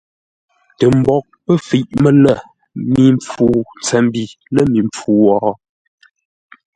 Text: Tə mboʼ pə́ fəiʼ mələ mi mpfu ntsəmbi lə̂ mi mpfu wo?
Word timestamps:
Tə 0.77 0.85
mboʼ 0.97 1.25
pə́ 1.43 1.55
fəiʼ 1.67 1.87
mələ 2.01 2.33
mi 2.91 3.03
mpfu 3.17 3.45
ntsəmbi 3.79 4.23
lə̂ 4.53 4.63
mi 4.71 4.79
mpfu 4.87 5.11
wo? 5.25 5.35